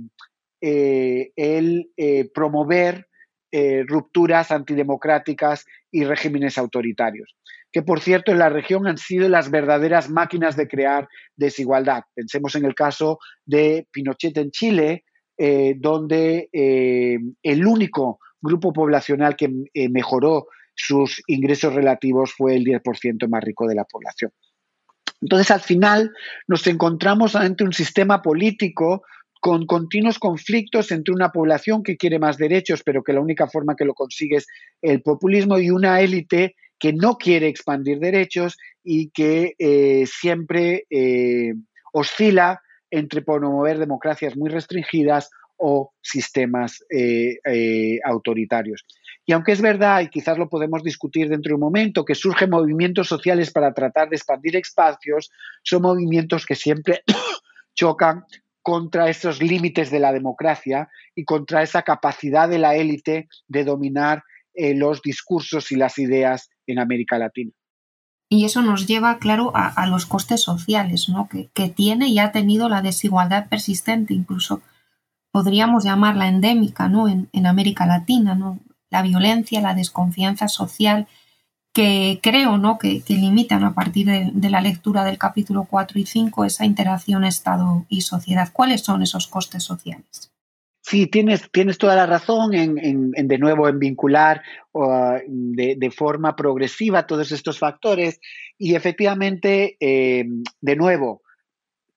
[0.60, 3.08] eh, el eh, promover
[3.52, 7.34] eh, rupturas antidemocráticas y regímenes autoritarios,
[7.72, 12.02] que por cierto en la región han sido las verdaderas máquinas de crear desigualdad.
[12.14, 15.04] Pensemos en el caso de Pinochet en Chile,
[15.78, 19.50] donde el único grupo poblacional que
[19.88, 24.32] mejoró sus ingresos relativos fue el 10% más rico de la población.
[25.20, 26.12] Entonces, al final,
[26.46, 29.02] nos encontramos ante un sistema político
[29.40, 33.74] con continuos conflictos entre una población que quiere más derechos, pero que la única forma
[33.74, 34.46] que lo consigue es
[34.82, 41.54] el populismo, y una élite que no quiere expandir derechos y que eh, siempre eh,
[41.92, 48.84] oscila entre promover democracias muy restringidas o sistemas eh, autoritarios.
[49.26, 52.50] Y aunque es verdad, y quizás lo podemos discutir dentro de un momento, que surgen
[52.50, 55.30] movimientos sociales para tratar de expandir espacios,
[55.62, 57.02] son movimientos que siempre
[57.74, 58.24] chocan
[58.62, 64.22] contra esos límites de la democracia y contra esa capacidad de la élite de dominar
[64.54, 67.52] eh, los discursos y las ideas en América Latina.
[68.28, 71.28] Y eso nos lleva, claro, a, los costes sociales ¿no?
[71.28, 74.62] que, tiene y ha tenido la desigualdad persistente, incluso
[75.32, 77.08] podríamos llamarla endémica ¿no?
[77.08, 78.36] en, en América Latina.
[78.36, 78.60] ¿no?
[78.88, 81.08] La violencia, la desconfianza social,
[81.72, 82.78] que creo ¿no?
[82.78, 87.24] que, que limitan a partir de, la lectura del capítulo 4 y 5 esa interacción
[87.24, 88.48] Estado y sociedad.
[88.52, 90.32] ¿Cuáles son esos costes sociales?
[90.82, 92.78] Sí, tienes, tienes toda la razón en,
[93.14, 98.18] en, de nuevo en vincular uh, de, de, forma progresiva todos estos factores
[98.58, 100.24] y efectivamente, eh,
[100.60, 101.22] de nuevo,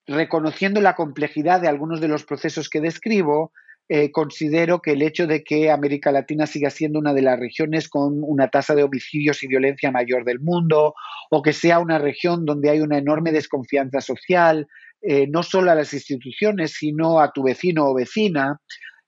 [0.06, 3.54] reconociendo la complejidad de algunos de los procesos que describo,
[3.90, 7.90] eh, considero que el hecho de que América Latina siga siendo una de las regiones
[7.90, 10.96] con una tasa de homicidios y violencia mayor del mundo,
[11.30, 14.68] o que sea una región donde hay una enorme desconfianza social,
[15.02, 18.62] eh, no solo a las instituciones, sino a tu vecino o vecina,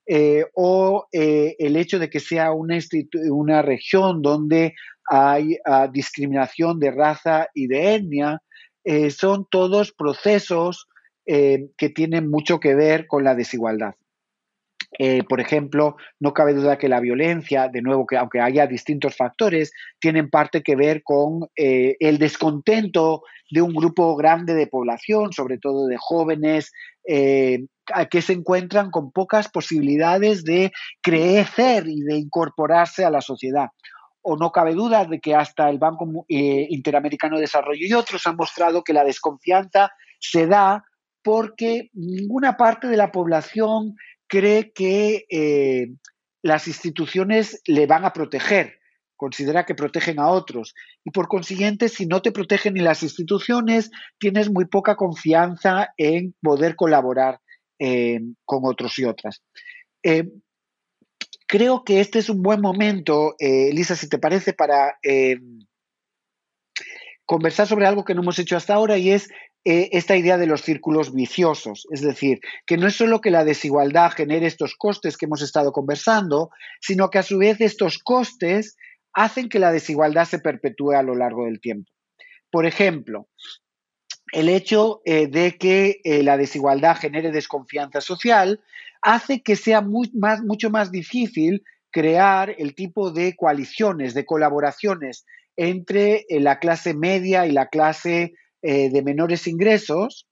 [0.08, 2.78] eh, o el hecho de que sea una,
[3.32, 4.76] una región donde
[5.10, 8.42] hay uh, discriminación de raza y de etnia,
[9.10, 10.88] son todos procesos
[11.26, 13.96] que tienen mucho que ver con la desigualdad.
[14.98, 19.16] Eh, por ejemplo, no cabe duda que la violencia, de nuevo, que aunque haya distintos
[19.16, 25.34] factores, tienen parte que ver con eh, el descontento de un grupo grande de población,
[25.34, 26.72] sobre todo de jóvenes,
[27.08, 27.66] eh,
[28.10, 33.68] que se encuentran con pocas posibilidades de crecer y de incorporarse a la sociedad.
[34.22, 38.38] O no cabe duda de que hasta el Banco Interamericano de Desarrollo y otros han
[38.38, 40.84] mostrado que la desconfianza se da
[41.22, 43.96] porque ninguna parte de la población
[44.28, 45.88] cree que eh,
[46.42, 48.80] las instituciones le van a proteger,
[49.16, 50.74] considera que protegen a otros.
[51.04, 56.36] Y por consiguiente, si no te protegen ni las instituciones, tienes muy poca confianza en
[56.42, 57.40] poder colaborar
[57.80, 59.42] eh, con otros y otras.
[60.04, 60.30] Eh,
[61.48, 64.98] creo que este es un buen momento, Elisa, si te parece, para
[67.26, 69.30] conversar sobre algo que no hemos hecho hasta ahora y es
[69.68, 71.88] eh, esta idea de los círculos viciosos.
[71.92, 75.72] Es decir, que no es solo que la desigualdad genere estos costes que hemos estado
[75.72, 78.78] conversando, sino que a su vez estos costes
[79.12, 81.92] hacen que la desigualdad se perpetúe a lo largo del tiempo.
[82.52, 83.28] Por ejemplo,
[84.32, 88.62] el hecho eh, de que eh, la desigualdad genere desconfianza social
[89.02, 95.26] hace que sea mucho más difícil crear el tipo de coaliciones, de colaboraciones
[95.56, 98.34] entre la clase media y la clase
[98.68, 100.28] eh, de menores ingresos,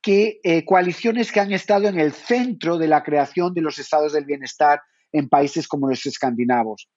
[0.00, 4.12] que eh, coaliciones que han estado en el centro de la creación de los estados
[4.12, 6.88] del bienestar en países como los escandinavos.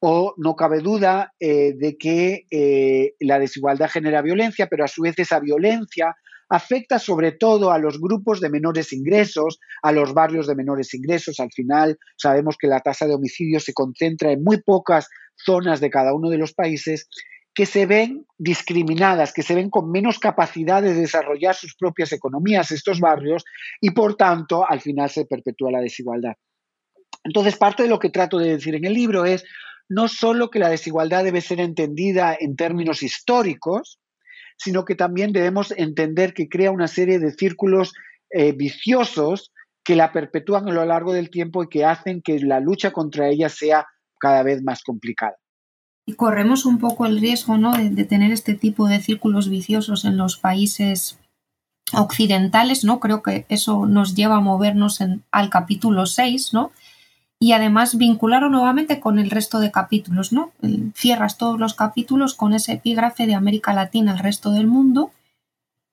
[0.00, 5.18] O no cabe duda eh, de que la desigualdad genera violencia, pero a su vez
[5.18, 6.14] esa violencia
[6.50, 11.40] afecta sobre todo a los grupos de menores ingresos, a los barrios de menores ingresos.
[11.40, 15.88] Al final sabemos que la tasa de homicidios se concentra en muy pocas zonas de
[15.88, 17.08] cada uno de los países
[17.54, 22.72] que se ven discriminadas, que se ven con menos capacidad de desarrollar sus propias economías,
[22.72, 23.44] estos barrios,
[23.80, 26.34] y por tanto al final se perpetúa la desigualdad.
[27.22, 29.44] Entonces, parte de lo que trato de decir en el libro es
[29.88, 34.00] no solo que la desigualdad debe ser entendida en términos históricos,
[34.56, 37.92] sino que también debemos entender que crea una serie de círculos
[38.30, 39.52] eh, viciosos
[39.84, 43.28] que la perpetúan a lo largo del tiempo y que hacen que la lucha contra
[43.28, 43.86] ella sea
[44.18, 45.36] cada vez más complicada.
[46.06, 47.72] Y corremos un poco el riesgo ¿no?
[47.72, 51.18] de, de tener este tipo de círculos viciosos en los países
[51.92, 53.00] occidentales, ¿no?
[53.00, 56.72] Creo que eso nos lleva a movernos en, al capítulo 6, ¿no?
[57.38, 60.52] Y además vincularlo nuevamente con el resto de capítulos, ¿no?
[60.94, 65.10] Cierras todos los capítulos con ese epígrafe de América Latina al resto del mundo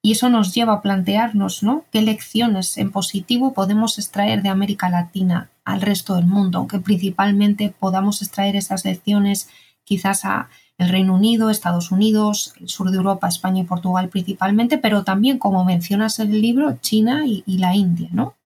[0.04, 1.86] y eso nos lleva a plantearnos, ¿no?
[1.92, 6.60] ¿Qué lecciones en positivo podemos extraer de América Latina al resto del mundo?
[6.60, 9.50] Aunque principalmente podamos extraer esas lecciones
[9.92, 14.78] quizás a el Reino Unido, Estados Unidos, el sur de Europa, España y Portugal principalmente,
[14.78, 18.38] pero también, como mencionas en el libro, China y, la India, ¿no?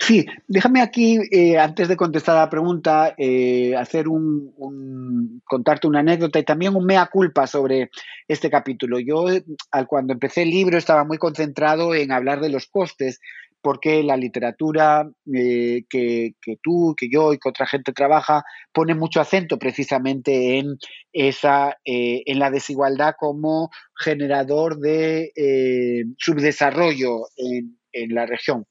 [0.00, 5.86] Sí, déjame aquí, eh, antes de contestar a la pregunta, eh, hacer un, un, contarte
[5.86, 7.90] una anécdota y también un mea culpa sobre
[8.26, 8.98] este capítulo.
[8.98, 9.26] Yo,
[9.70, 13.20] al cuando empecé el libro, estaba muy concentrado en hablar de los costes,
[13.60, 19.20] porque la literatura eh, que, tú, que yo y que otra gente trabaja pone mucho
[19.20, 20.76] acento precisamente en
[21.12, 27.76] esa eh, en la desigualdad como generador de eh, subdesarrollo en,
[28.10, 28.64] la región.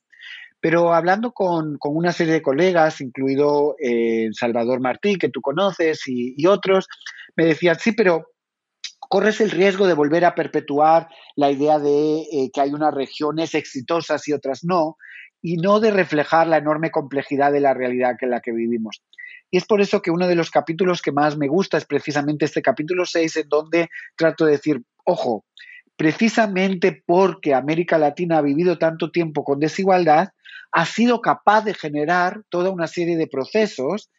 [0.61, 3.75] Pero hablando con, una serie de colegas, incluido
[4.31, 6.87] Salvador Martí, que tú conoces, y, otros,
[7.35, 8.25] me decían, sí, pero
[9.09, 13.55] corres el riesgo de volver a perpetuar la idea de eh, que hay unas regiones
[13.55, 14.97] exitosas y otras no,
[15.41, 19.01] y no de reflejar la enorme complejidad de la realidad en la que vivimos.
[19.49, 22.45] Y es por eso que uno de los capítulos que más me gusta es precisamente
[22.45, 25.45] este capítulo 6, en donde trato de decir, ojo,
[25.95, 30.29] precisamente porque América Latina ha vivido tanto tiempo con desigualdad,
[30.71, 34.09] ha sido capaz de generar toda una serie de procesos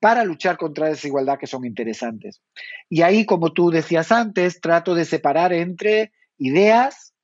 [0.00, 2.42] para luchar contra la desigualdad que son interesantes.
[2.88, 7.14] Y ahí, como tú decías antes, trato de separar entre ideas,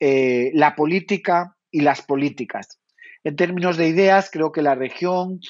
[0.00, 2.78] eh, la política y las políticas.
[3.24, 5.40] En términos de ideas, creo que la región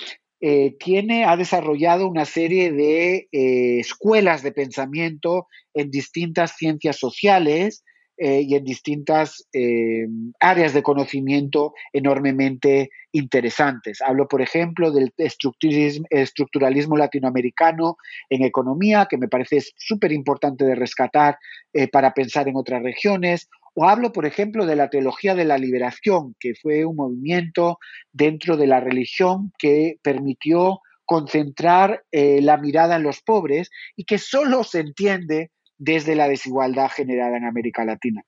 [0.40, 7.84] eh, tiene, ha desarrollado una serie de eh, escuelas de pensamiento en distintas ciencias sociales
[8.20, 10.08] eh, y en distintas eh,
[10.40, 14.00] áreas de conocimiento enormemente interesantes.
[14.04, 17.96] Hablo, por ejemplo, del estructuralismo, latinoamericano
[18.28, 21.38] en economía, que me parece súper importante de rescatar
[21.72, 25.56] eh, para pensar en otras regiones, o hablo, por ejemplo, de la teología de la
[25.56, 27.78] liberación, que fue un movimiento
[28.10, 34.62] dentro de la religión que permitió concentrar la mirada en los pobres y que solo
[34.62, 38.22] se entiende desde la desigualdad generada en América Latina.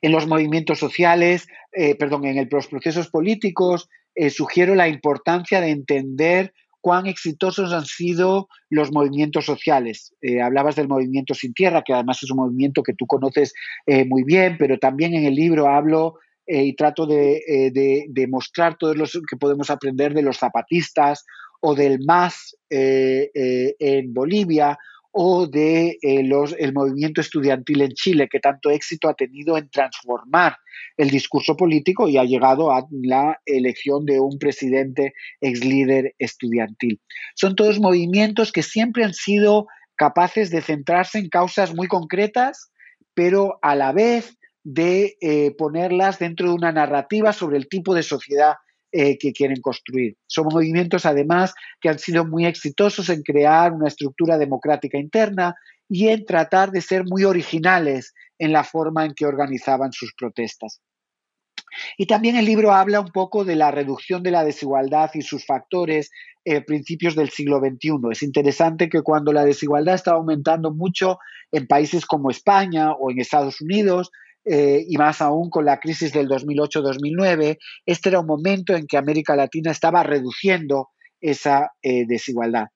[0.00, 5.70] En los movimientos sociales, eh, perdón, en los procesos políticos, eh, sugiero la importancia de
[5.70, 10.14] entender cuán exitosos han sido los movimientos sociales.
[10.20, 13.54] Eh, hablabas del movimiento Sin Tierra, que además es un movimiento que tú conoces
[14.08, 16.14] muy bien, pero también en el libro hablo
[16.44, 21.24] y trato de, de, mostrar todo lo que podemos aprender de los zapatistas
[21.60, 24.76] o del MAS en Bolivia
[25.12, 30.56] o de eh, el movimiento estudiantil en Chile, que tanto éxito ha tenido en transformar
[30.96, 37.00] el discurso político y ha llegado a la elección de un presidente ex líder estudiantil.
[37.34, 42.72] Son todos movimientos que siempre han sido capaces de centrarse en causas muy concretas,
[43.14, 48.02] pero a la vez de eh, ponerlas dentro de una narrativa sobre el tipo de
[48.02, 48.54] sociedad
[48.92, 50.16] eh, que quieren construir.
[50.26, 55.54] Son movimientos, además, que han sido muy exitosos en crear una estructura democrática interna
[55.88, 60.82] y en tratar de ser muy originales en la forma en que organizaban sus protestas.
[61.96, 65.46] Y también el libro habla un poco de la reducción de la desigualdad y sus
[65.46, 66.10] factores
[66.44, 68.10] eh, principios del siglo XXI.
[68.10, 71.18] Es interesante que cuando la desigualdad estaba aumentando mucho
[71.50, 74.10] en países como España o en Estados Unidos,
[74.44, 78.96] eh, y más aún con la crisis del 2008-2009, este era un momento en que
[78.96, 80.88] América Latina estaba reduciendo
[81.20, 82.66] esa eh, desigualdad.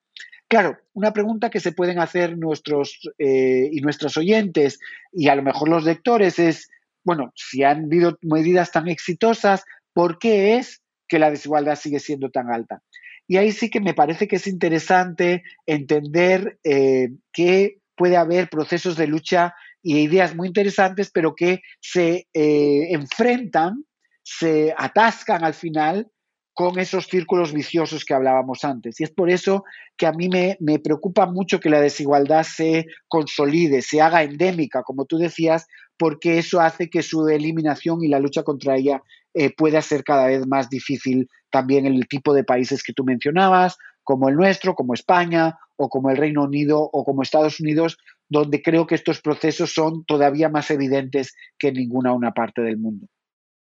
[0.48, 4.78] Claro, una pregunta que se pueden hacer nuestros eh, y nuestros oyentes
[5.12, 6.68] y a lo mejor los lectores es,
[7.04, 12.30] bueno, si han habido medidas tan exitosas, ¿por qué es que la desigualdad sigue siendo
[12.30, 12.80] tan alta?
[13.26, 19.08] Y ahí sí que me parece que es interesante entender que puede haber procesos de
[19.08, 19.52] lucha
[19.86, 23.84] y ideas muy interesantes, pero que se eh, enfrentan,
[24.24, 26.08] se atascan al final
[26.52, 28.98] con esos círculos viciosos que hablábamos antes.
[28.98, 29.62] Y es por eso
[29.96, 35.04] que a mí me, preocupa mucho que la desigualdad se consolide, se haga endémica, como
[35.04, 39.02] tú decías, porque eso hace que su eliminación y la lucha contra ella
[39.34, 43.04] eh, pueda ser cada vez más difícil también en el tipo de países que tú
[43.04, 47.98] mencionabas, como el nuestro, como España o como el Reino Unido o como Estados Unidos,
[48.28, 52.78] donde creo que estos procesos son todavía más evidentes que en ninguna una parte del
[52.78, 53.06] mundo.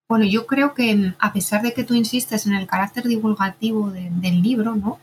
[0.08, 4.40] Bueno, yo creo que a pesar de que tú insistes en el carácter divulgativo del
[4.40, 5.00] libro, ¿no?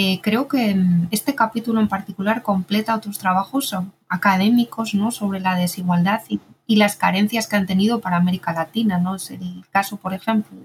[0.00, 0.76] Eh, creo que
[1.10, 3.74] este capítulo en particular completa otros trabajos
[4.08, 5.10] académicos ¿no?
[5.10, 8.98] sobre la desigualdad y, las carencias que han tenido para América Latina.
[8.98, 9.16] ¿no?
[9.16, 10.56] Es el caso, por ejemplo,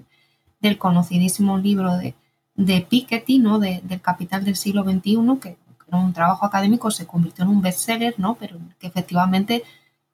[0.60, 2.14] del conocidísimo libro de,
[2.54, 3.58] de Piketty, ¿no?
[3.58, 5.56] del Capital del siglo XXI, que
[5.94, 8.34] un trabajo académico, se convirtió en un bestseller, ¿no?
[8.34, 9.62] Pero que efectivamente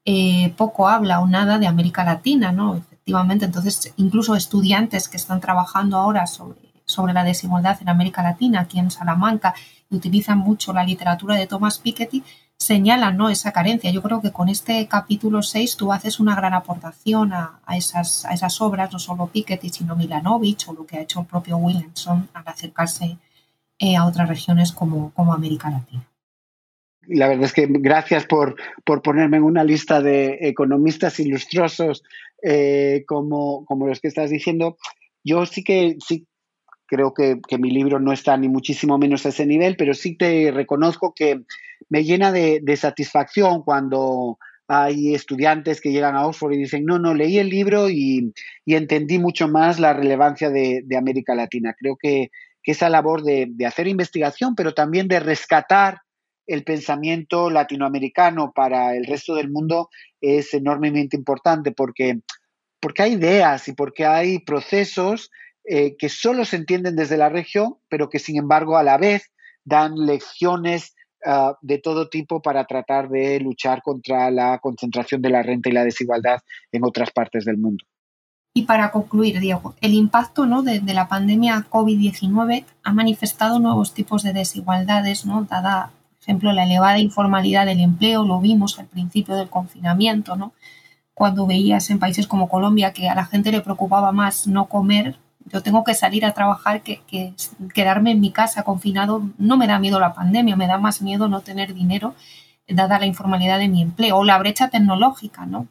[0.05, 2.77] eh, poco habla o nada de América Latina, ¿no?
[2.77, 8.61] Efectivamente, entonces incluso estudiantes que están trabajando ahora sobre, sobre la desigualdad en América Latina,
[8.61, 9.55] aquí en Salamanca,
[9.91, 12.23] y utilizan mucho la literatura de Thomas Piketty,
[12.57, 13.31] señalan ¿no?
[13.31, 13.91] esa carencia.
[13.91, 18.33] Yo creo que con este capítulo 6 tú haces una gran aportación a, esas, a
[18.33, 22.29] esas obras, no solo Piketty, sino Milanovich o lo que ha hecho el propio Williamson
[22.35, 23.17] al acercarse
[23.81, 26.07] eh, a otras regiones como, como América Latina.
[27.09, 28.55] La verdad es que gracias por,
[28.85, 32.05] por, ponerme en una lista de economistas ilustrosos
[32.43, 34.77] eh, como, como los que estás diciendo.
[35.25, 36.29] Yo sí que sí
[36.91, 40.51] creo que, mi libro no está ni muchísimo menos a ese nivel, pero sí te
[40.51, 41.43] reconozco que
[41.89, 47.15] me llena de, satisfacción cuando hay estudiantes que llegan a Oxford y dicen, no, no,
[47.15, 48.33] leí el libro y,
[48.67, 51.77] entendí mucho más la relevancia de, América Latina.
[51.79, 52.31] Creo que,
[52.65, 56.01] esa labor de, hacer investigación, pero también de rescatar
[56.47, 59.89] el pensamiento latinoamericano para el resto del mundo
[60.21, 62.21] es enormemente importante porque,
[62.81, 65.31] porque hay ideas y porque hay procesos
[65.65, 69.31] eh, que solo se entienden desde la región, pero que sin embargo a la vez
[69.65, 70.95] dan lecciones
[71.25, 75.73] ah, de todo tipo para tratar de luchar contra la concentración de la renta y
[75.73, 76.41] la desigualdad
[76.73, 77.85] en otras partes del mundo.
[78.53, 80.63] Y para concluir, Diego, el impacto ¿no?
[80.63, 85.43] de, la pandemia COVID-19 ha manifestado nuevos tipos de desigualdades, ¿no?
[85.43, 90.53] dada, por ejemplo, la elevada informalidad del empleo, lo vimos al principio del confinamiento, ¿no?
[91.15, 95.19] cuando veías en países como Colombia que a la gente le preocupaba más no comer
[95.53, 97.03] yo tengo que salir a trabajar, que,
[97.75, 101.29] quedarme en mi casa confinado, no me da miedo la pandemia, me da más miedo
[101.29, 102.15] no tener dinero,
[102.69, 105.67] dada la informalidad de mi empleo, o la brecha tecnológica, ¿no?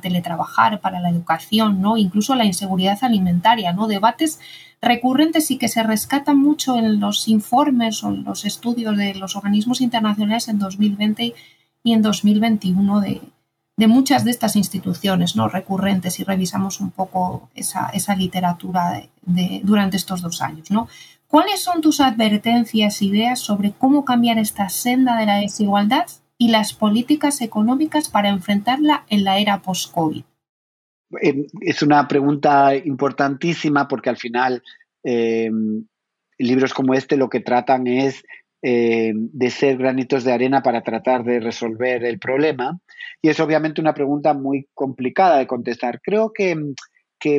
[0.00, 1.96] Teletrabajar, para la educación, ¿no?
[1.96, 3.86] Incluso la inseguridad alimentaria, ¿no?
[3.86, 4.40] Debates
[4.82, 9.36] recurrentes y que se rescatan mucho en los informes o en los estudios de los
[9.36, 11.34] organismos internacionales en 2020
[11.82, 13.20] y en 2021 de,
[13.80, 15.48] de muchas de estas instituciones ¿no?
[15.48, 20.70] recurrentes y revisamos un poco esa, esa literatura de, durante estos dos años.
[20.70, 20.86] ¿no?
[21.26, 26.06] ¿Cuáles son tus advertencias, ideas sobre cómo cambiar esta senda de la desigualdad
[26.40, 30.22] y las políticas económicas para enfrentarla en la era post-COVID?
[31.20, 34.62] Eh, es una pregunta importantísima porque al final
[35.04, 35.50] eh,
[36.38, 38.24] libros como este lo que tratan es
[38.62, 42.80] eh, de ser granitos de arena para tratar de resolver el problema.
[43.20, 46.00] Y es obviamente una pregunta muy complicada de contestar.
[46.00, 46.56] Creo que,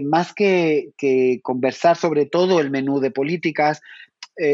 [0.04, 0.91] más que,
[1.41, 3.82] conversar sobre todo el menú de políticas,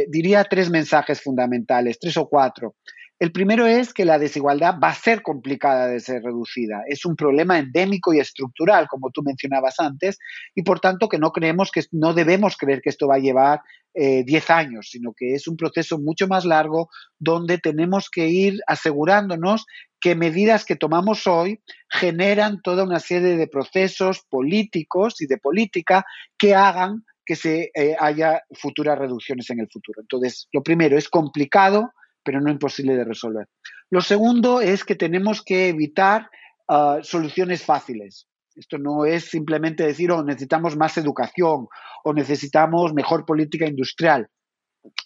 [0.07, 2.75] diría tres mensajes fundamentales, tres o cuatro.
[3.19, 6.83] El primero es que la desigualdad va a ser complicada de ser reducida.
[6.87, 10.19] Es un problema endémico y estructural, como tú mencionabas antes,
[10.53, 13.61] y por tanto que no creemos que no debemos creer que esto va a llevar
[13.95, 18.61] 10 eh, años, sino que es un proceso mucho más largo donde tenemos que ir
[18.67, 19.65] asegurándonos
[19.99, 21.59] que medidas que tomamos hoy
[21.89, 26.05] generan toda una serie de procesos políticos y de política
[26.37, 30.01] que hagan que se eh, haya futuras reducciones en el futuro.
[30.01, 31.91] Entonces, lo primero es complicado,
[32.27, 33.47] pero no imposible de resolver.
[33.89, 36.29] Lo segundo es que tenemos que evitar
[36.67, 38.27] ah, soluciones fáciles.
[38.53, 41.69] Esto no es simplemente decir, oh, necesitamos más educación
[42.03, 44.27] o necesitamos mejor política industrial.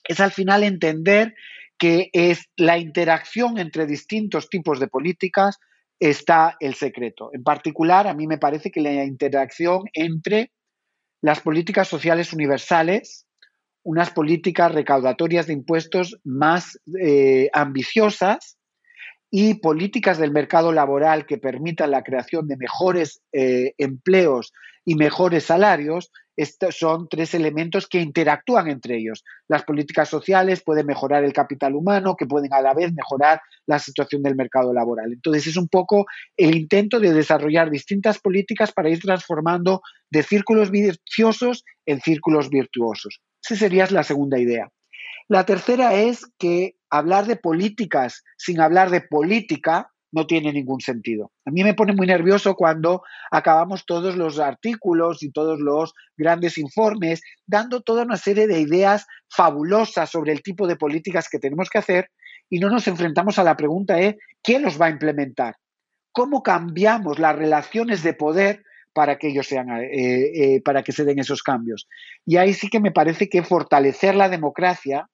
[0.03, 1.35] Es al final entender
[1.77, 5.59] que es la interacción entre distintos tipos de políticas
[5.99, 7.29] está el secreto.
[7.33, 10.51] En particular, a mí me parece que la interacción entre
[11.21, 13.27] las políticas sociales universales,
[13.83, 18.57] unas políticas recaudatorias de impuestos más eh, ambiciosas
[19.29, 24.51] y políticas del mercado laboral que permitan la creación de mejores eh, empleos
[24.83, 29.23] y mejores salarios, estos son tres elementos que interactúan entre ellos.
[29.47, 33.79] Las políticas sociales pueden mejorar el capital humano, que pueden a la vez mejorar la
[33.79, 35.13] situación del mercado laboral.
[35.13, 40.71] Entonces es un poco el intento de desarrollar distintas políticas para ir transformando de círculos
[40.71, 43.21] viciosos en círculos virtuosos.
[43.43, 44.69] Esa sería la segunda idea.
[45.27, 51.31] La tercera es que hablar de políticas sin hablar de política no tiene ningún sentido.
[51.45, 56.57] A mí me pone muy nervioso cuando acabamos todos los artículos y todos los grandes
[56.57, 61.69] informes dando toda una serie de ideas fabulosas sobre el tipo de políticas que tenemos
[61.69, 62.09] que hacer
[62.49, 65.55] y no nos enfrentamos a la pregunta de ¿quién los va a implementar?
[66.11, 68.63] ¿Cómo cambiamos las relaciones de poder
[68.93, 71.87] para que ellos sean, eh, eh, para que se den esos cambios?
[72.25, 75.07] Y ahí sí que me parece que fortalecer la democracia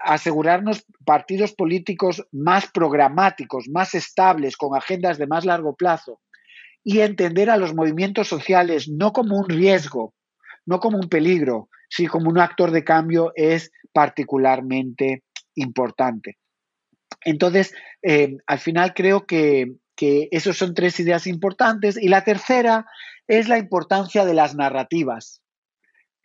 [0.00, 6.20] asegurarnos partidos políticos más programáticos, más estables, con agendas de más largo plazo
[6.84, 10.14] y entender a los movimientos sociales no como un riesgo,
[10.66, 15.22] no como un peligro, sino como un actor de cambio es particularmente
[15.54, 16.38] importante.
[17.24, 19.72] Entonces, eh, al final creo que,
[20.02, 21.96] que esas son tres ideas importantes.
[21.96, 22.86] Y la tercera
[23.28, 25.44] es la importancia de las narrativas.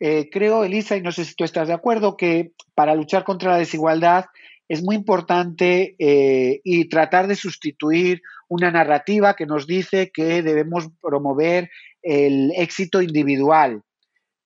[0.00, 3.52] Eh, creo, Elisa, y no sé si tú estás de acuerdo, que para luchar contra
[3.52, 4.24] la desigualdad
[4.68, 10.88] es muy importante eh, y tratar de sustituir una narrativa que nos dice que debemos
[11.00, 11.70] promover
[12.02, 13.82] el éxito individual,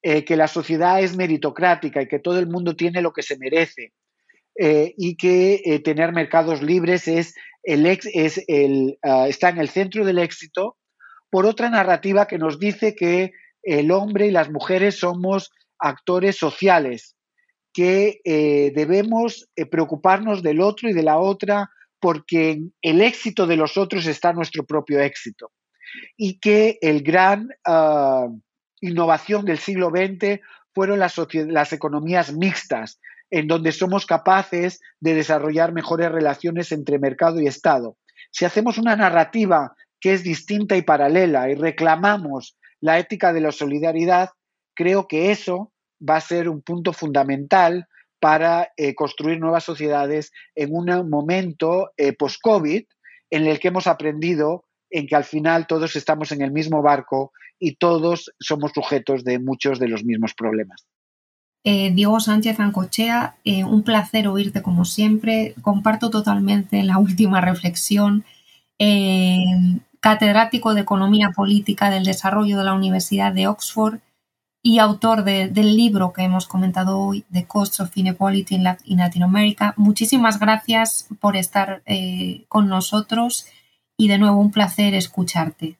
[0.02, 3.38] eh, que la sociedad es meritocrática y que todo el mundo tiene lo que se
[3.38, 3.94] merece.
[4.54, 10.18] y que tener mercados libres es el, es el, ah, está en el centro del
[10.18, 10.76] éxito
[11.30, 13.32] por otra narrativa que nos dice que
[13.62, 17.16] el hombre y las mujeres somos actores sociales,
[17.72, 23.46] que eh, debemos eh, preocuparnos del otro y de la otra porque en el éxito
[23.46, 25.52] de los otros está nuestro propio éxito.
[26.16, 28.26] Y que el gran ah,
[28.80, 30.40] innovación del siglo XX
[30.74, 32.98] fueron las, las economías mixtas,
[33.32, 37.96] en donde somos capaces de desarrollar mejores relaciones entre mercado y Estado.
[38.30, 43.50] Si hacemos una narrativa que es distinta y paralela y reclamamos la ética de la
[43.50, 44.30] solidaridad,
[44.74, 45.72] creo que eso
[46.06, 47.88] va a ser un punto fundamental
[48.20, 52.84] para eh, construir nuevas sociedades en un momento eh, post-COVID
[53.30, 57.32] en el que hemos aprendido en que al final todos estamos en el mismo barco
[57.58, 60.86] y todos somos sujetos de muchos de los mismos problemas.
[61.64, 65.54] Eh, Diego Sánchez Ancochea, un placer oírte como siempre.
[65.62, 68.24] Comparto totalmente la última reflexión
[70.00, 74.00] catedrático de Economía Política del Desarrollo de la Universidad de Oxford
[74.62, 79.74] y autor del libro que hemos comentado hoy, The Cost of Inequality in, Latin America.
[79.76, 83.46] Muchísimas gracias por estar eh, con nosotros
[83.96, 85.78] y de nuevo un placer escucharte.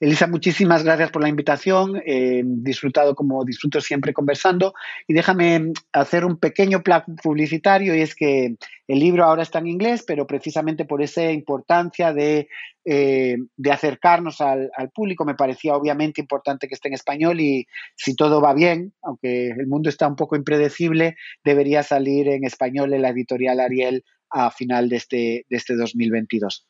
[0.00, 2.00] Elisa, muchísimas gracias por la invitación.
[2.06, 4.72] He disfrutado como disfruto siempre conversando.
[5.08, 8.54] Y déjame hacer un pequeño plan publicitario y es que
[8.86, 12.48] el libro ahora está en inglés, pero precisamente por esa importancia de,
[12.84, 13.38] eh,
[13.70, 18.40] acercarnos al, al, público me parecía obviamente importante que esté en español y si todo
[18.40, 23.08] va bien, aunque el mundo está un poco impredecible, debería salir en español en la
[23.08, 26.67] editorial Ariel a final de este, de este 2022.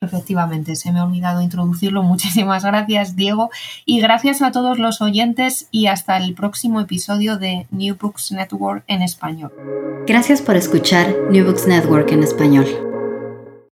[0.00, 2.02] Efectivamente, se me ha olvidado introducirlo.
[2.04, 3.50] Muchísimas gracias, Diego.
[3.84, 8.84] Y gracias a todos los oyentes y hasta el próximo episodio de New Books Network
[8.86, 9.52] en español.
[10.06, 12.85] Gracias por escuchar New Books Network en español.